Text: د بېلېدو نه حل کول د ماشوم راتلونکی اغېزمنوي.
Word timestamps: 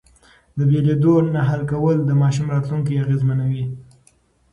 د 0.57 0.59
بېلېدو 0.69 1.13
نه 1.33 1.41
حل 1.49 1.61
کول 1.71 1.97
د 2.05 2.11
ماشوم 2.21 2.47
راتلونکی 2.53 3.01
اغېزمنوي. 3.03 3.65